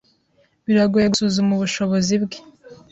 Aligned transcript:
Biragoye 0.65 1.05
gusuzuma 1.13 1.51
ubushobozi 1.53 2.15
bwe. 2.23 2.37